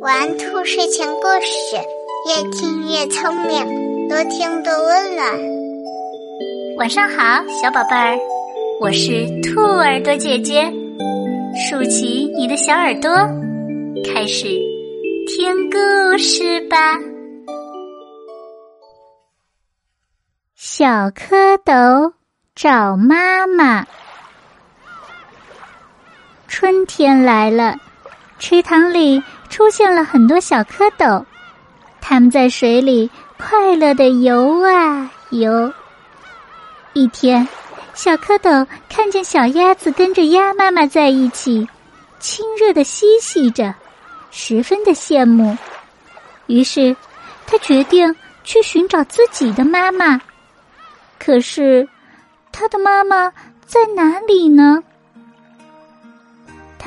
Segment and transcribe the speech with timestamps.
[0.00, 1.76] 玩兔睡前故事，
[2.28, 5.26] 越听越聪明，多听多温暖。
[6.76, 8.18] 晚上好，小宝贝儿，
[8.82, 10.70] 我是兔耳朵姐姐，
[11.56, 13.10] 竖起你的小耳朵，
[14.04, 14.48] 开始
[15.28, 16.98] 听故事吧。
[20.54, 22.12] 小蝌蚪
[22.54, 23.86] 找妈妈。
[26.46, 27.76] 春天来了，
[28.38, 31.24] 池塘里出现了很多小蝌蚪，
[32.00, 35.72] 它们在水里快乐的游啊游。
[36.92, 37.46] 一天，
[37.94, 41.68] 小蝌蚪看见小鸭子跟着鸭妈妈在一起，
[42.20, 43.74] 亲热的嬉戏着，
[44.30, 45.56] 十分的羡慕。
[46.46, 46.94] 于是，
[47.46, 50.20] 他决定去寻找自己的妈妈。
[51.18, 51.88] 可是，
[52.52, 53.32] 他的妈妈
[53.64, 54.82] 在哪里呢？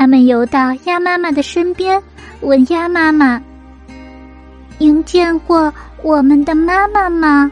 [0.07, 2.01] 们游到鸭妈妈的身边，
[2.41, 3.41] 问鸭妈妈
[4.79, 7.51] ：“您见过我们的妈妈吗？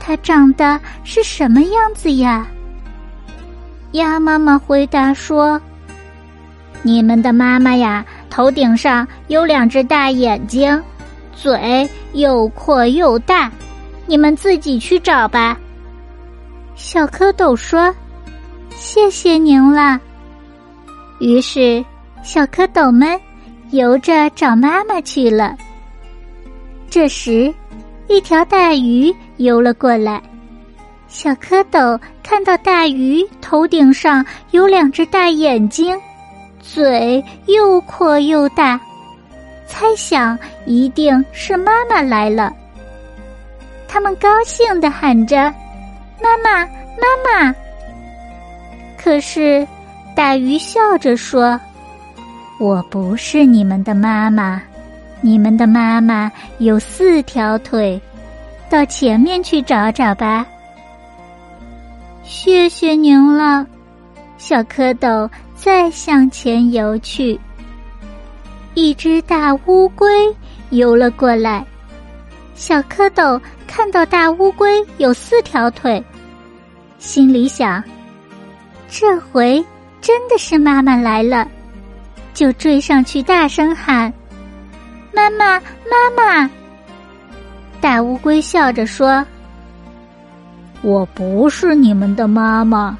[0.00, 2.46] 她长得是什么样子呀？”
[3.92, 5.60] 鸭妈妈回答说
[6.82, 10.82] ：“你们的妈妈呀，头顶上有两只大眼睛，
[11.32, 13.50] 嘴又阔又大，
[14.06, 15.58] 你们自己去找吧。”
[16.76, 17.94] 小蝌蚪说
[18.76, 20.00] ：“谢谢您了。”
[21.18, 21.84] 于是，
[22.22, 23.20] 小蝌蚪们
[23.70, 25.56] 游着找妈妈去了。
[26.88, 27.52] 这时，
[28.06, 30.22] 一条大鱼游了过来。
[31.08, 35.98] 小蝌蚪看到大鱼头顶上有两只大眼睛，
[36.60, 38.80] 嘴又阔又大，
[39.66, 42.52] 猜想一定是妈妈来了。
[43.88, 45.52] 他们高兴地喊着
[46.22, 47.54] ：“妈妈，妈妈！”
[48.96, 49.66] 可是。
[50.18, 51.58] 大鱼笑着说
[52.58, 54.60] ：“我不是你们的妈妈，
[55.20, 58.00] 你们的妈妈有四条腿，
[58.68, 60.44] 到前面去找找吧。”
[62.26, 63.64] 谢谢您了，
[64.38, 67.38] 小蝌蚪再向前游去。
[68.74, 70.08] 一只大乌龟
[70.70, 71.64] 游了过来，
[72.56, 76.04] 小蝌蚪看到大乌龟有四条腿，
[76.98, 77.80] 心里想：
[78.90, 79.64] 这回。
[80.00, 81.46] 真的是妈妈来了，
[82.32, 84.12] 就追上去大声喊
[85.12, 86.50] ：“妈妈，妈妈！”
[87.80, 89.24] 大乌龟笑着说
[90.82, 92.96] ：“我不是你们的妈妈，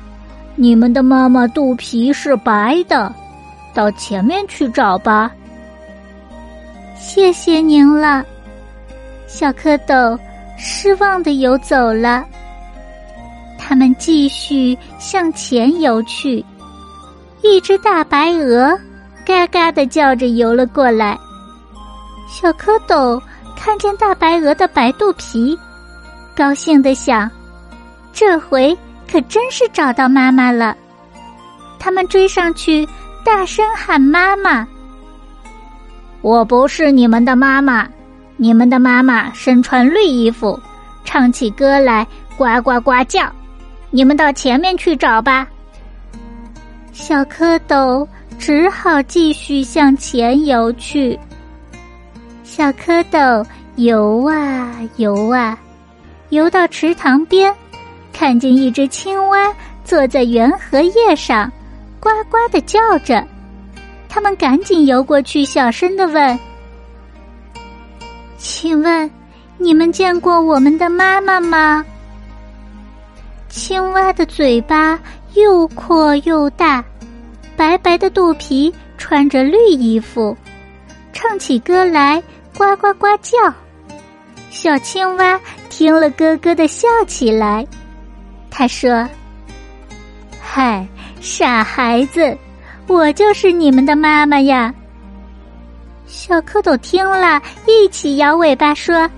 [0.55, 3.13] 你们的妈妈肚皮是白的，
[3.73, 5.31] 到前面去找吧。”
[6.99, 8.25] 谢谢您了，
[9.27, 10.19] 小蝌蚪
[10.57, 12.25] 失望的游走了。
[13.57, 16.45] 他们继续向前游去。
[17.43, 18.79] 一只大白鹅，
[19.25, 21.19] 嘎嘎的叫着游了过来。
[22.29, 23.21] 小蝌蚪
[23.57, 25.59] 看见大白鹅的白肚皮，
[26.37, 27.31] 高兴的想：
[28.13, 28.77] 这回
[29.11, 30.77] 可真是找到妈妈了。
[31.79, 32.87] 他们追上去，
[33.25, 34.67] 大声喊：“妈妈！”
[36.21, 37.89] 我不是你们的妈妈，
[38.37, 40.59] 你们的妈妈身穿绿衣服，
[41.05, 42.07] 唱起歌来
[42.37, 43.31] 呱呱呱叫。
[43.91, 45.47] 你们到前面去找吧。
[46.93, 48.07] 小蝌蚪
[48.39, 51.19] 只好继续向前游去。
[52.43, 53.45] 小蝌蚪
[53.77, 55.57] 游啊游啊，
[56.31, 57.55] 游到池塘边，
[58.13, 59.55] 看见一只青蛙
[59.85, 61.51] 坐在圆荷叶上，
[62.01, 63.25] 呱呱的叫着。
[64.09, 66.39] 他们赶紧游过去，小声的问
[68.39, 69.09] ：“请问，
[69.59, 71.85] 你们见过我们的妈妈吗？”
[73.49, 74.99] 青蛙的嘴巴
[75.35, 76.85] 又阔又大。
[77.57, 80.37] 白白的肚皮，穿着绿衣服，
[81.13, 82.23] 唱起歌来
[82.57, 83.37] 呱呱呱叫。
[84.51, 87.67] 小青蛙听了，咯咯的笑起来。
[88.51, 89.09] 他说
[90.41, 90.87] ：“嗨，
[91.21, 92.37] 傻孩子，
[92.87, 94.75] 我就是你们的妈妈呀！”
[96.07, 99.09] 小蝌蚪听了一起摇尾巴说：“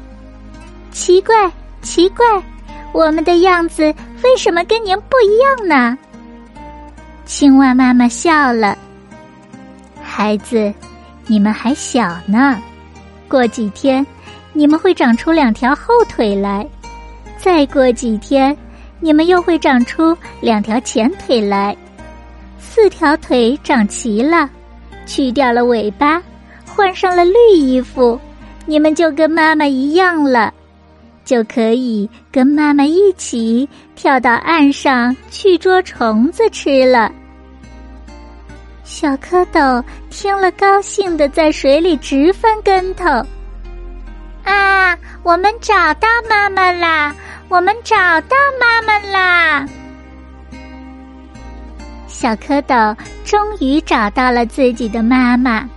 [0.91, 1.51] 奇怪，
[1.83, 2.27] 奇怪，
[2.93, 5.97] 我们的样子为什么跟您不一样呢？”
[7.25, 8.77] 青蛙妈妈笑了
[10.03, 10.73] ：“孩子，
[11.27, 12.61] 你们还小呢，
[13.29, 14.05] 过几天
[14.53, 16.69] 你们会长出两条后腿来，
[17.39, 18.57] 再过几天
[18.99, 21.77] 你们又会长出两条前腿来，
[22.59, 24.51] 四条腿长齐了，
[25.07, 26.21] 去掉了尾巴，
[26.67, 28.19] 换上了绿衣服，
[28.67, 30.53] 你们就跟妈妈一样了，
[31.25, 37.13] 就可以跟妈妈一起跳到岸上去捉虫子吃了。”
[38.85, 43.05] 小蝌蚪听了，高兴的在水里直翻跟头。
[44.43, 47.15] 啊，我们找到妈妈啦！
[47.49, 49.67] 我们找到妈妈啦！
[52.09, 55.69] 小蝌蚪终于找到了自己的妈妈。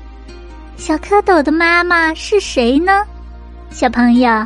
[0.75, 3.05] 小蝌蚪的妈妈是谁呢？
[3.69, 4.45] 小朋友，